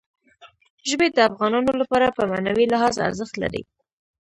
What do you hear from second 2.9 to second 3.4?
ارزښت